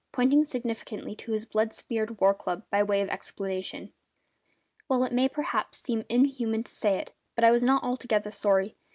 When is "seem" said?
5.79-6.05